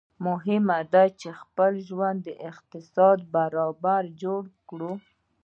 [0.27, 4.93] مهمه داده چي خپل ژوند د اقتصاد برابر جوړ کړو